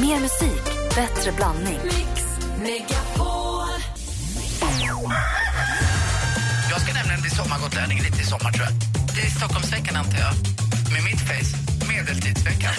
[0.00, 0.64] Mer musik,
[0.94, 1.78] bättre blandning.
[1.84, 2.24] Mix
[2.62, 3.68] Megapol.
[6.70, 8.74] Jag ska nämligen bli sommargotlänning lite i sommar tror jag.
[9.14, 10.34] Det är Stockholmsveckan antar jag.
[10.92, 11.52] Med mitt face,
[11.88, 12.72] medeltidsveckan.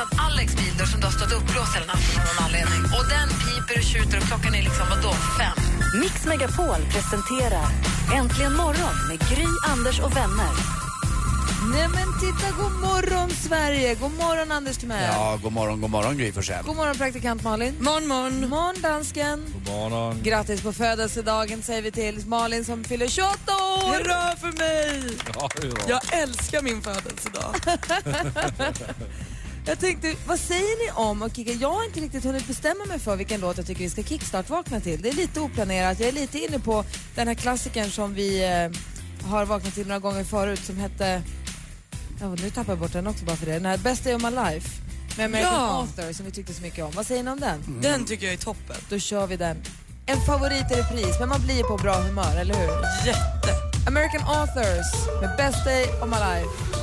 [0.00, 2.82] Att Alex bil där som du har stått uppblåst hela natten av någon anledning.
[2.96, 5.56] Och den piper och tjuter och klockan är liksom, vadå, fem?
[6.00, 7.68] Mix Megapol presenterar
[8.14, 10.80] Äntligen morgon med Gry, Anders och vänner.
[11.62, 13.94] Nej men titta, god morgon Sverige!
[13.94, 15.02] God morgon Anders Timell!
[15.02, 16.64] Ja, god morgon, god morgon Gry Forssell.
[16.64, 17.74] God morgon praktikant Malin!
[17.80, 18.48] Morgon, morgon!
[18.48, 19.44] morgon dansken!
[19.54, 20.22] God morgon.
[20.22, 23.94] Grattis på födelsedagen säger vi till Malin som fyller 28 år!
[23.94, 25.18] Hurra för mig!
[25.34, 25.82] Ja, hurra.
[25.88, 27.54] Jag älskar min födelsedag.
[29.66, 31.52] jag tänkte, vad säger ni om att kicka?
[31.52, 34.80] Jag har inte riktigt hunnit bestämma mig för vilken låt jag tycker vi ska kickstart-vakna
[34.80, 35.02] till.
[35.02, 36.00] Det är lite oplanerat.
[36.00, 36.84] Jag är lite inne på
[37.14, 38.80] den här klassikern som vi eh,
[39.30, 41.22] har vaknat till några gånger förut som hette
[42.20, 43.52] Ja, nu tappar jag bort den också bara för det.
[43.52, 44.68] Den här Best Day of My Life
[45.16, 45.80] med American Ja.
[45.80, 46.90] Author som vi tyckte så mycket om.
[46.94, 47.80] Vad säger ni om den?
[47.82, 48.76] Den tycker jag är toppen.
[48.88, 49.56] Då kör vi den.
[50.06, 53.06] En favorit i repris, men man blir på bra humör, eller hur?
[53.06, 53.50] Jätte.
[53.86, 56.79] American Authors med Best Day of My Life.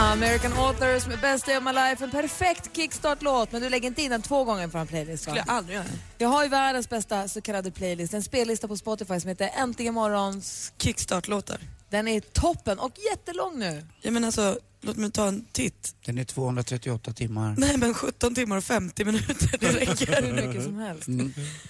[0.00, 2.04] American Authors med Best Day of My Life.
[2.04, 5.32] En perfekt kickstart-låt, men du lägger inte in den två gånger på en playlist va?
[5.32, 5.86] skulle jag aldrig göra.
[6.18, 9.94] Jag har ju världens bästa så kallade playlist, en spellista på Spotify som heter Äntligen
[9.94, 10.72] morgons.
[10.78, 11.58] Kickstart-låtar.
[11.90, 13.86] Den är toppen och jättelång nu.
[14.02, 15.94] Ja, men alltså, låt mig ta en titt.
[16.04, 17.54] Den är 238 timmar.
[17.58, 20.46] Nej, men 17 timmar och 50 minuter, det Hur räcker.
[20.46, 21.08] mycket som helst.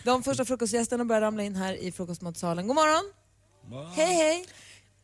[0.04, 2.66] De första frukostgästerna börjar ramla in här i frukostmatsalen.
[2.66, 3.12] God morgon!
[3.94, 4.46] Hej hej!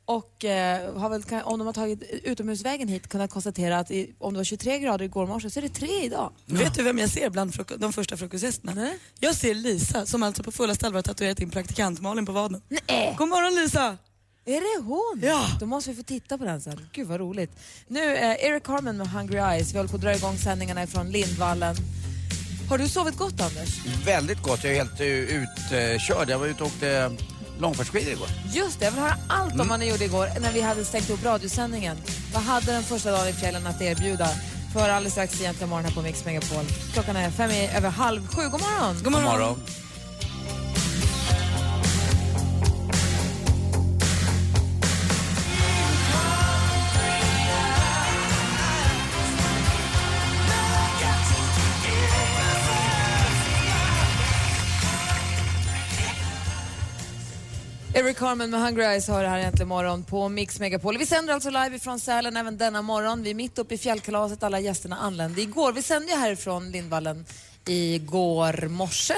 [0.06, 4.32] Och eh, har väl, om de har tagit utomhusvägen hit kunnat konstatera att i, om
[4.32, 6.32] det var 23 grader igår morse så är det tre idag.
[6.46, 8.74] Vet du vem jag ser bland de första frukostgästerna?
[8.74, 8.98] Nej.
[9.20, 12.62] Jag ser Lisa som alltså på fullaste allvar har tatuerat in praktikant Malin på vaden.
[12.68, 13.14] Nej.
[13.18, 13.98] God morgon Lisa!
[14.44, 15.20] Är det hon?
[15.22, 15.46] Ja.
[15.60, 16.88] Då måste vi få titta på den sen.
[16.92, 17.50] Gud vad roligt.
[17.88, 19.72] Nu eh, Eric Carmen med Hungry Eyes.
[19.72, 21.76] Vi håller på att dra igång sändningarna från Lindvallen.
[22.68, 23.86] Har du sovit gott Anders?
[24.06, 26.30] Väldigt gott, jag är helt uh, utkörd.
[26.30, 27.16] Jag var ute och åkte
[27.60, 28.28] långfärdsskidor igår.
[28.52, 29.60] Just det, jag vill höra allt Mm.
[29.60, 31.96] om vad ni gjorde igår när vi hade stängt upp radiosändningen.
[32.34, 34.28] Vad hade den första dagen i fjällen att erbjuda?
[34.72, 36.64] För alldeles strax egentligen morgon här på Mix Megapol.
[36.92, 38.42] Klockan är fem i, över halv sju.
[38.42, 38.96] God morgon!
[39.02, 39.30] God morgon.
[39.30, 39.60] God morgon.
[58.06, 60.98] Eric Carmen med Hungry Eyes har det här äntligen morgon på Mix Megapol.
[60.98, 63.22] Vi sänder alltså live ifrån Sälen även denna morgon.
[63.22, 64.42] Vi är mitt uppe i fjällkalaset.
[64.42, 65.72] Alla gästerna anlände igår.
[65.72, 67.24] Vi sände ju härifrån Lindvallen
[67.66, 69.14] igår morse.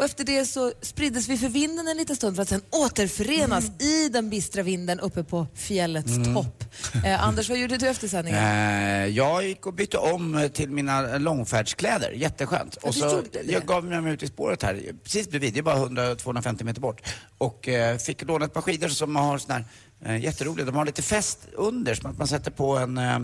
[0.00, 3.64] Och efter det så spriddes vi för vinden en liten stund för att sen återförenas
[3.68, 3.80] Mm.
[3.80, 6.64] i den bistra vinden uppe på fjällets topp.
[7.04, 8.40] Eh, Anders, vad gjorde du efter sändningen?
[8.44, 12.76] Eh, jag gick och bytte om eh, till mina långfärdskläder, jätteskönt.
[12.76, 16.64] Och så jag gav mig ut i spåret här, precis bredvid, det är bara 100-250
[16.64, 17.02] meter bort.
[17.38, 19.64] Och eh, fick låna ett par skidor som har sån här,
[20.04, 23.18] eh, jätteroliga, de har lite fäst under som att man sätter på en eh,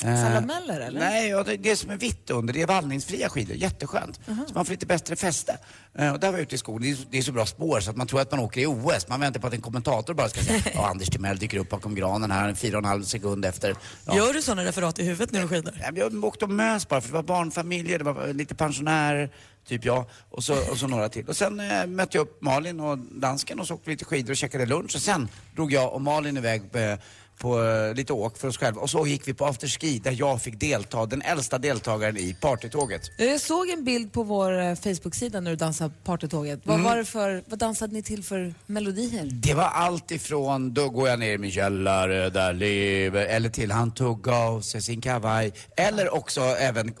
[0.00, 1.00] Salameller, eller?
[1.00, 3.56] Nej, ja, det, det som är vitt under, det är vallningsfria skidor.
[3.56, 4.20] Jätteskönt.
[4.26, 5.58] Så man får lite bättre fäste.
[5.98, 6.82] Eh, och där var jag ute i skogen.
[6.82, 8.60] Det är, så- det är så bra spår så att man tror att man åker
[8.60, 9.08] i OS.
[9.08, 11.94] Man väntar på att en kommentator bara ska säga ja, Anders Timell dyker upp bakom
[11.94, 13.76] granen här fyra och en halv sekund efter.
[14.06, 14.16] Ja.
[14.16, 15.74] Gör du sådana referat i huvudet när du skidor?
[15.92, 19.30] Men Jag åkte och mös bara för det var barnfamiljer, det var lite pensionärer,
[19.68, 21.28] typ jag och så, och så några till.
[21.28, 24.30] Och sen eh, mötte jag upp Malin och dansken och så åkte vi lite skidor
[24.30, 26.98] och käkade lunch och sen drog jag och Malin iväg eh,
[27.40, 30.42] på eh, lite åk för oss själva och så gick vi på afterski där jag
[30.42, 33.02] fick delta, den äldsta deltagaren i partytåget.
[33.18, 36.60] Jag såg en bild på vår eh, Facebook-sida när du dansade partytåget.
[36.64, 36.90] Vad, Mm.
[36.90, 39.28] var det för, vad dansade ni till för melodier?
[39.32, 43.70] Det var allt ifrån då går jag ner i min källare där lever eller till
[43.72, 46.94] han tog av sig sin kavaj eller också även.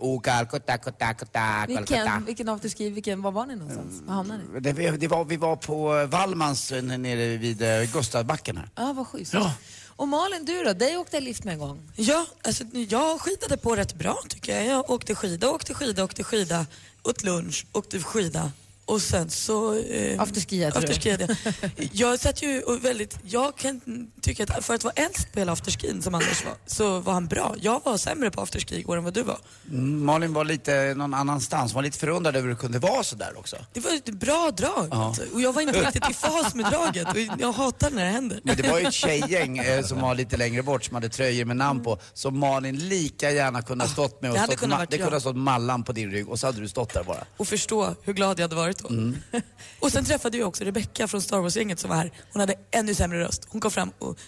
[1.68, 4.02] Vilken, vilken afterski, vilken, var var ni någonstans?
[4.06, 4.60] Var hamnade ni?
[4.60, 8.68] Det, det var, vi var på Wallmans eh, nere vid eh, Gustavbacken här.
[8.76, 9.34] Ja, vad schysst.
[9.34, 9.52] Ja.
[10.00, 10.72] Och Malin, du då?
[10.72, 11.92] Dig åkte jag lift med en gång.
[11.96, 14.66] Ja, alltså, jag skidade på rätt bra tycker jag.
[14.66, 16.66] Jag åkte skida, åkte skida, åkte skida,
[17.02, 18.52] åt lunch, åkte skida
[18.90, 19.78] och sen så...
[19.78, 20.78] Eh, Afterskiade du?
[20.78, 21.88] afterskiade jag.
[21.92, 23.80] Jag satt ju och väldigt, jag kan
[24.20, 27.26] tycka att för att vara äldst på hela afterskin som Anders var, så var han
[27.26, 27.54] bra.
[27.60, 29.38] Jag var sämre på afterski igår än vad du var.
[29.70, 33.16] Mm, Malin var lite någon annanstans, var lite förundrad över hur det kunde vara så
[33.16, 33.56] där också.
[33.72, 35.14] Det var ett bra drag Ja.
[35.34, 38.40] och jag var inte riktigt i fas med draget och jag hatar när det händer.
[38.44, 41.44] Men det var ju ett tjejgäng eh, som var lite längre bort som hade tröjor
[41.44, 44.30] med namn på som Malin lika gärna kunde ha stått med.
[44.30, 46.46] Och det hade stått kunnat det kunde ha stått Mallan på din rygg och så
[46.46, 47.24] hade du stått där bara.
[47.36, 49.12] Och förstå hur glad jag hade varit då.
[49.80, 52.10] Och sen träffade jag också Rebecca från Star Wars-gänget som var här.
[52.32, 53.46] Hon hade ännu sämre röst.
[53.48, 54.18] Hon kom fram och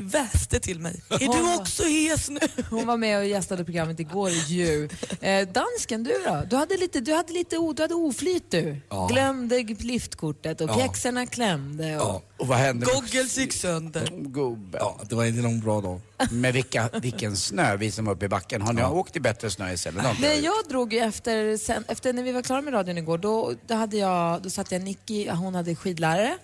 [0.00, 1.02] väste till mig.
[1.08, 2.38] Är du också hes nu?
[2.70, 4.88] Hon var med och gästade programmet igår ju.
[5.20, 6.42] Eh, dansken, du då?
[6.50, 8.80] Du hade lite, du hade lite o, du hade oflyt du.
[8.88, 9.06] Ja.
[9.06, 10.74] Glömde liftkortet och Ja.
[10.74, 11.96] pjäxorna klämde.
[11.96, 12.02] Och...
[12.02, 12.22] Ja.
[12.38, 14.08] Och vad hände med Goggles gick sönder.
[14.16, 14.80] gubben?
[14.80, 16.00] ja, det var inte någon bra dag.
[16.30, 18.62] Men vilka, vilken snö vi som var uppe i backen.
[18.62, 20.18] Har ni åkt i bättre snö i Sälenland?
[20.20, 23.52] Nej, jag drog ju efter, sen, efter när vi var klara med radion igår, då,
[23.66, 26.38] då, hade jag, då satt jag Nicky, hon hade skidlärare.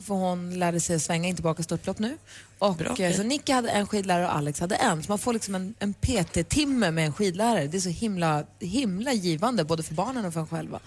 [0.00, 2.18] För hon lärde sig svänga, inte baka störtlopp nu.
[2.58, 2.96] Och, Bra.
[2.98, 5.02] eh, så Nicky hade en skidlärare och Alex hade en.
[5.02, 7.66] Så man får liksom en, en PT-timme med en skidlärare.
[7.66, 10.80] Det är så himla, himla givande, både för barnen och för en själva.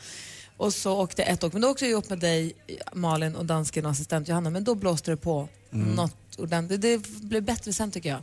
[0.58, 2.54] Och så åkte ett åk, men då åkte jag upp med dig,
[2.94, 6.82] Malin och dansken och assistent Johanna, men då blåste det på något ordentligt.
[6.82, 8.20] Det blev bättre sen tycker jag.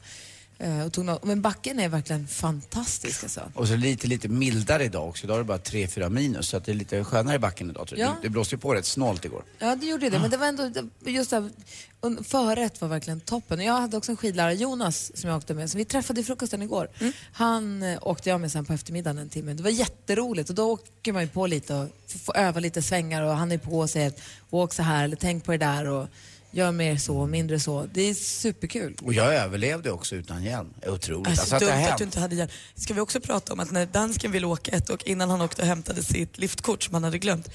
[0.62, 3.53] Eh, och tog något, men backen är verkligen fantastisk alltså.
[3.55, 5.25] Och så lite, lite mildare idag också.
[5.25, 7.89] Idag är det bara 3-4 minus så att det är lite skönare i backen idag.
[7.97, 8.07] Ja.
[8.07, 9.45] Det, det blåste ju på rätt snålt igår.
[9.59, 10.19] Ja, det gjorde det.
[10.19, 10.71] Men det var ändå,
[11.05, 13.61] just det här, förrätt var verkligen toppen.
[13.61, 15.71] Jag hade också en skidlärare, Jonas, som jag åkte med.
[15.71, 16.89] Så vi träffade i frukosten igår.
[17.33, 19.55] Han eh, åkte jag med sen på eftermiddagen en timme.
[19.55, 21.89] Det var jätteroligt och då åker man ju på lite och
[22.25, 24.13] får öva lite svängar och han är på och säger
[24.51, 26.09] åk så här eller tänk på det där och
[26.50, 27.87] gör mer så, mindre så.
[27.93, 28.97] Det är superkul.
[29.02, 30.75] Och jag överlevde också utan hjälm.
[30.87, 31.29] Otroligt.
[31.29, 32.50] Alltså, har dumt att du inte hade hjälm.
[32.75, 35.62] Ska vi också prata om att när dansken ville åka ett och innan han åkte
[35.62, 37.50] och hämtade sitt liftkort som han hade glömt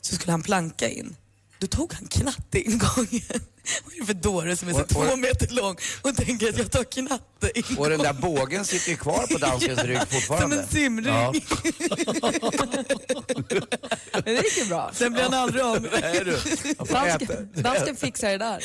[0.00, 1.16] så skulle han planka in.
[1.60, 3.22] Då tog han knatteingången.
[3.84, 6.48] Vad är det för dåre som är så Och- och- två meter lång och tänker
[6.48, 7.76] att jag tar knatteingång.
[7.78, 10.56] Och den där bågen sitter ju kvar på danskens rygg Som fortfarande.
[10.60, 11.14] en simring.
[11.14, 11.32] Ja.
[14.12, 14.90] Men det gick ju bra.
[14.98, 15.92] Den blir han aldrig av med.
[16.88, 18.64] Dansken, dansken fixar det där.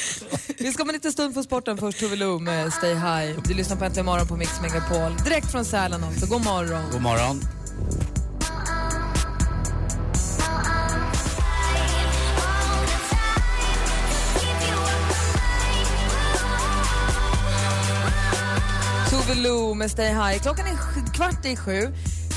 [0.64, 2.00] Vi ska om en liten stund få sporten först.
[2.00, 3.40] Tove Lo med Stay High.
[3.48, 5.18] Du lyssnar på Äntligen morgon på Mix Megapol.
[5.24, 6.26] Direkt från Sälen också.
[6.26, 6.84] God morgon.
[6.92, 7.42] God morgon.
[19.28, 20.42] Boogaloo med Stay High.
[20.42, 21.94] Klockan är kvart i sju.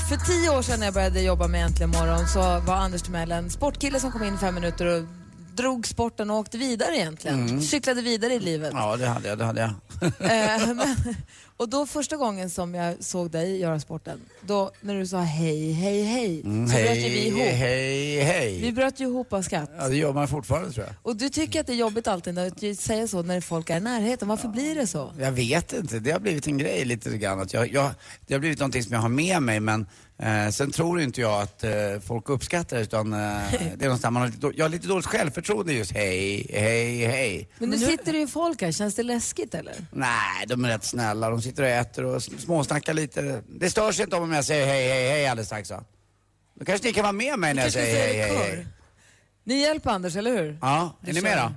[0.09, 3.31] För tio år sedan när jag började jobba med Äntligen morgon så var Anders Timell
[3.31, 5.03] en sportkille som kom in fem minuter och
[5.61, 7.61] drog sporten och åkte vidare egentligen.
[7.61, 8.71] Cyklade vidare i livet.
[8.73, 9.37] Ja, det hade jag.
[9.37, 9.71] Det hade jag.
[10.03, 11.15] Eh, men,
[11.57, 15.71] och då första gången som jag såg dig göra sporten, då när du sa hej,
[15.71, 17.41] hej, hej, så bröt ju vi ihop.
[17.41, 18.61] Mm, hej, hej.
[18.61, 19.71] Vi bröt ju ihop av skratt.
[19.77, 20.95] Ja, det gör man fortfarande tror jag.
[21.01, 23.79] Och du tycker att det är jobbigt alltid att säga så när folk är i
[23.79, 24.27] närheten.
[24.27, 25.13] Varför blir det så?
[25.19, 27.39] Jag vet inte, det har blivit en grej lite grann.
[27.39, 27.91] Att jag, jag,
[28.27, 29.85] det har blivit någonting som jag har med mig men
[30.19, 31.71] eh, sen tror inte jag att eh,
[32.07, 34.87] folk uppskattar det utan eh, det är någonstans man har lite, då- jag har lite
[34.87, 37.49] dåligt självförtroende just hej, hej, hej.
[37.57, 39.75] Men nu sitter det ju folk här, känns det läskigt eller?
[39.91, 41.29] Nej, de är rätt snälla.
[41.29, 43.43] De sitter och äter och småsnackar lite.
[43.49, 45.83] Det störs inte om jag säger hej, hej, hej alldeles strax va?
[46.59, 48.67] Då kanske ni kan vara med mig när jag säger hej, hej, hej.
[49.43, 50.57] Ni hjälper Anders, eller hur?
[50.61, 51.51] Ja, är ni med då?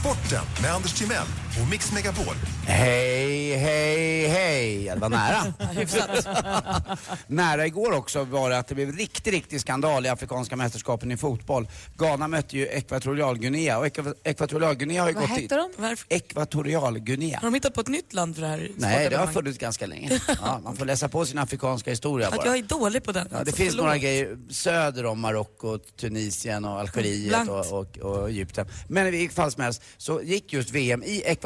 [0.00, 1.26] Sporten med Anders Timell
[1.62, 2.34] och Mix Megapol.
[2.66, 4.84] Hej, hej, hej.
[4.84, 5.54] Det var nära.
[7.26, 11.16] nära igår också var det att det blev riktig, riktig skandal i Afrikanska mästerskapen i
[11.16, 11.68] fotboll.
[11.98, 15.70] Ghana mötte ju Ekvatorialguinea och Ekva- Ekvatorialguinea har ju Vad gått hette de?
[15.76, 16.06] Varför?
[16.08, 17.38] Ekvatorialguinea.
[17.38, 19.86] Har de hittat på ett nytt land för det här Nej, det har funnits ganska
[19.86, 20.20] länge.
[20.42, 22.46] Ja, man får läsa på sin afrikanska historia Att bara.
[22.46, 23.28] jag är dålig på den.
[23.30, 23.84] Ja, det Alltså, finns förlåt.
[23.84, 28.66] några grejer söder om Marocko, Tunisien och Algeriet och, och, och Egypten.
[28.88, 31.43] Men i vilket fall som helst så gick just VM i Ekvatorialguinea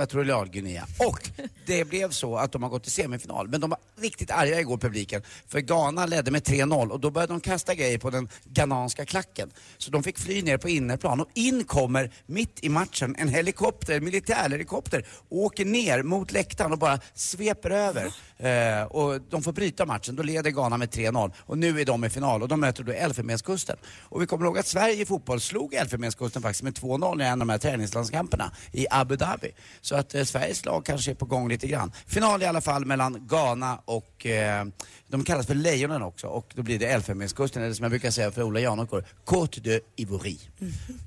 [0.98, 1.30] och
[1.66, 3.48] det blev så att de har gått till semifinal.
[3.48, 7.32] Men de var riktigt arga igår publiken för Ghana ledde med 3-0 och då började
[7.32, 9.50] de kasta grejer på den ghananska klacken.
[9.78, 13.96] Så de fick fly ner på innerplan och in kommer mitt i matchen en helikopter,
[13.96, 18.12] en militärhelikopter, och åker ner mot läktaren och bara sveper över.
[18.38, 20.16] Eh, och de får bryta matchen.
[20.16, 22.92] Då leder Ghana med 3-0 och nu är de i final och de möter då
[22.92, 23.76] Elfenbenskusten.
[24.02, 27.32] Och vi kommer ihåg att Sverige i fotboll slog Elfenbenskusten faktiskt med 2-0 i en
[27.32, 29.52] av de här träningslandskamperna i Abu Dhabi.
[29.88, 31.92] Så att eh, Sveriges lag kanske är på gång lite grann.
[32.07, 34.64] Final i alla fall mellan Ghana och eh,
[35.09, 38.30] de kallas för Lejonen också och då blir det Elfenbenskusten, eller som jag brukar säga
[38.33, 40.38] för Ola Janåker, Côte de Ivory.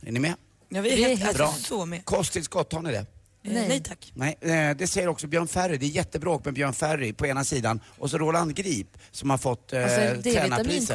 [0.06, 0.34] Är ni med?
[0.70, 2.06] Ja, vi är helt helt- alltså, så med.
[2.06, 3.06] Kosttillskott, har ni det?
[3.44, 3.54] Nej.
[3.54, 3.68] Nej.
[3.68, 4.12] Nej tack.
[4.16, 5.78] Nej, eh, det säger också Björn Ferry.
[5.78, 9.38] Det är jättebråk med Björn Ferry på ena sidan och så Roland Grip som har
[9.38, 10.90] fått eh, Alltså, tränarpriset.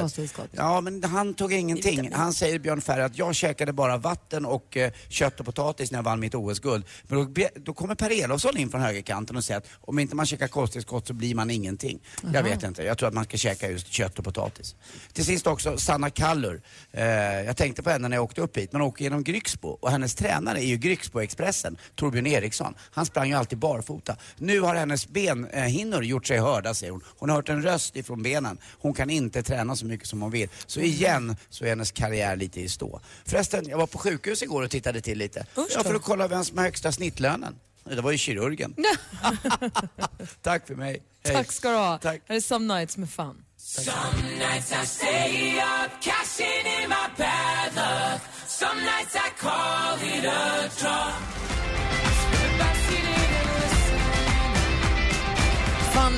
[0.53, 2.13] Ja, men han tog ingenting.
[2.13, 5.99] Han säger Björn Ferry att jag käkade bara vatten och eh, kött och potatis när
[5.99, 6.85] jag vann mitt OS-guld.
[7.03, 10.27] Men då, då kommer Per Elofsson in från högerkanten och säger att om inte man
[10.27, 12.01] käkar kosttillskott så blir man ingenting.
[12.33, 12.83] Jag vet inte.
[12.83, 14.75] Jag tror att man ska käka just kött och potatis.
[15.13, 16.63] Till sist också Sanna Kallur.
[16.93, 17.05] Eh,
[17.43, 18.73] jag tänkte på henne när jag åkte upp hit.
[18.73, 22.75] Man åker genom Grycksbo och hennes tränare är ju Grycksbo-Expressen, Torbjörn Eriksson.
[22.91, 24.17] Han sprang ju alltid barfota.
[24.37, 27.03] Nu har hennes benhinnor gjort sig hörda säger hon.
[27.19, 28.59] Hon har hört en röst ifrån benen.
[28.79, 30.49] Hon kan inte träna så mycket som hon vill.
[30.67, 33.01] Så igen så är hennes karriär lite i stå.
[33.25, 35.47] Förresten, jag var på sjukhus igår och tittade till lite.
[35.75, 37.55] Ja, för att kolla vem som har högsta snittlönen.
[37.85, 38.75] Det var ju kirurgen.
[40.43, 41.03] Tack för mig.
[41.25, 41.35] Hej.
[41.35, 41.99] Tack ska du ha.
[41.99, 42.23] Tack.
[42.29, 43.45] Här är Some Nights med Fun.
[43.59, 44.65] Fun med
[48.47, 49.15] Some Nights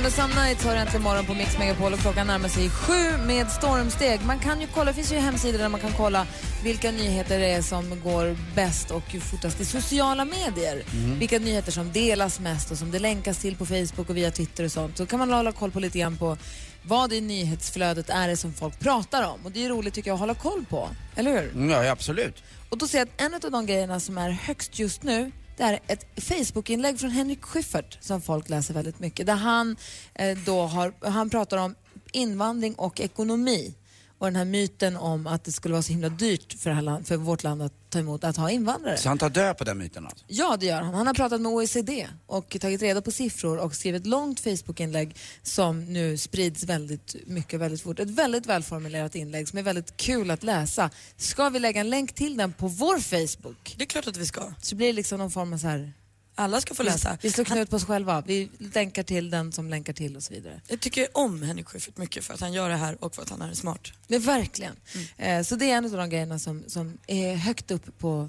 [0.04, 4.20] har äntligen morgon på Mix Megapol och klockan närmar sig sju med stormsteg.
[4.24, 6.26] Man kan ju kolla, det finns ju hemsidor där man kan kolla
[6.64, 10.82] vilka nyheter det är som går bäst och fortast i sociala medier.
[11.18, 14.64] Vilka nyheter som delas mest och som det länkas till på Facebook och via Twitter
[14.64, 14.96] och sånt.
[14.96, 16.36] Så kan man hålla koll på lite grann på
[16.82, 19.46] vad i nyhetsflödet är det som folk pratar om.
[19.46, 21.50] Och det är roligt tycker jag att hålla koll på, eller hur?
[21.52, 22.42] Mm, Ja, ja, absolut.
[22.68, 25.64] Och då ser jag att en av de grejerna som är högst just nu det
[25.64, 29.26] är ett Facebook-inlägg från Henrik Schyffert som folk läser väldigt mycket.
[29.26, 29.76] Där han,
[30.14, 31.74] eh, då har, han pratar om
[32.12, 33.74] invandring och ekonomi.
[34.18, 37.06] Och den här myten om att det skulle vara så himla dyrt för, här land,
[37.06, 38.96] för vårt land att ta emot, att ha invandrare.
[38.96, 40.24] Så han tar död på den myten alltså?
[40.28, 40.94] Ja, det gör han.
[40.94, 45.16] Han har pratat med OECD och tagit reda på siffror och skrivit ett långt Facebook-inlägg
[45.42, 47.98] som nu sprids väldigt mycket, väldigt fort.
[47.98, 50.90] Ett väldigt välformulerat inlägg som är väldigt kul att läsa.
[51.16, 53.74] Ska vi lägga en länk till den på vår Facebook?
[53.76, 54.52] Det är klart att vi ska.
[54.62, 55.92] Så blir det liksom någon form av så här...
[56.38, 57.18] Alla ska få läsa.
[57.22, 58.22] Vi slår knut på oss själva.
[58.26, 60.60] Vi länkar till den som länkar till och så vidare.
[60.68, 63.30] Jag tycker om Henrik Schyffert mycket för att han gör det här och för att
[63.30, 63.88] han är smart.
[64.08, 64.76] Det är verkligen.
[65.16, 68.28] Eh, så det är en av de grejerna som, som är högt upp på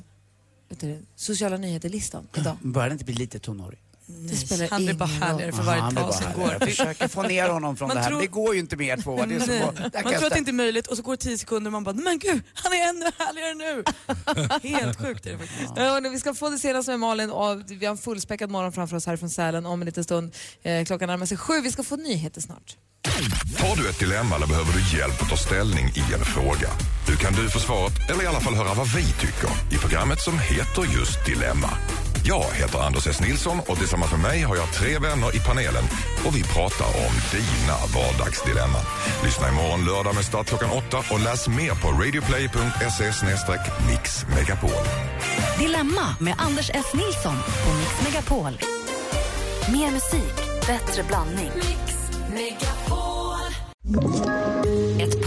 [0.69, 2.57] vet du, sociala nyheter-listan idag.
[2.61, 3.79] Börjar det inte bli lite tonårig?
[4.11, 6.51] Det spelar han blir bara härligare för varje dag som går.
[6.59, 8.09] Jag försöker få ner honom från Man det här.
[8.09, 9.25] tror- Det går ju inte mer två.
[9.25, 9.61] Det är så, Nej.
[9.73, 11.71] Man jag tror att det inte är möjligt och så går det tio sekunder och
[11.71, 13.83] man bara, men gud, han är ännu härligare nu.
[14.77, 15.71] Helt sjukt är det faktiskt.
[15.75, 18.71] Ja, och vi ska få det senaste med Malin och vi har en fullspäckad morgon
[18.73, 20.35] framför oss här från Sälen om en liten stund.
[20.63, 21.61] Eh, klockan närmar sig sju.
[21.61, 22.77] Vi ska få nyheter snart.
[23.59, 26.69] Har du ett dilemma eller behöver du hjälp att ta ställning i en fråga?
[27.09, 30.21] Nu kan du få svaret, eller i alla fall höra vad vi tycker i programmet
[30.21, 31.69] som heter just Dilemma.
[32.23, 33.21] Jag heter Anders S.
[33.21, 35.83] Nilsson och tillsammans med mig har jag tre vänner i panelen
[36.25, 38.81] och vi pratar om dina vardagsdilemman.
[39.23, 43.11] Lyssna imorgon lördag med start klockan åtta och läs mer på radioplay.se
[43.89, 44.85] mixmegapol.
[45.59, 46.85] Dilemma med Anders S.
[46.93, 48.53] Nilsson på Mix Megapol.
[49.71, 50.35] Mer musik,
[50.67, 51.51] bättre blandning.
[53.89, 54.48] Ett